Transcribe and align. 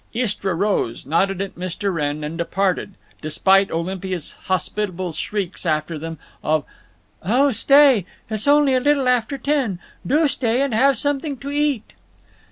Istra 0.15 0.55
rose, 0.55 1.05
nodded 1.05 1.43
at 1.43 1.53
Mr. 1.53 1.93
Wrenn, 1.93 2.23
and 2.23 2.35
departed, 2.35 2.95
despite 3.21 3.69
Olympia's 3.69 4.31
hospitable 4.45 5.11
shrieks 5.11 5.63
after 5.63 5.99
them 5.99 6.17
of 6.43 6.65
"Oh 7.21 7.51
stay! 7.51 8.07
It's 8.27 8.47
only 8.47 8.73
a 8.73 8.79
little 8.79 9.07
after 9.07 9.37
ten. 9.37 9.77
Do 10.07 10.27
stay 10.27 10.63
and 10.63 10.73
have 10.73 10.97
something 10.97 11.37
to 11.37 11.51
eat." 11.51 11.93